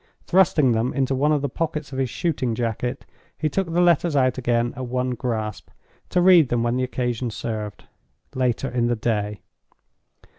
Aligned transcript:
Thrusting 0.25 0.71
them 0.71 0.93
into 0.95 1.13
one 1.13 1.31
of 1.31 1.43
the 1.43 1.47
pockets 1.47 1.93
of 1.93 1.99
his 1.99 2.09
shooting 2.09 2.55
jacket, 2.55 3.05
he 3.37 3.49
took 3.49 3.71
the 3.71 3.79
letters 3.81 4.15
out 4.15 4.39
again, 4.39 4.73
at 4.75 4.87
one 4.87 5.11
grasp, 5.11 5.69
to 6.09 6.21
read 6.21 6.49
them 6.49 6.63
when 6.63 6.79
occasion 6.79 7.29
served, 7.29 7.83
later 8.33 8.67
in 8.67 8.87
the 8.87 8.95
day. 8.95 9.41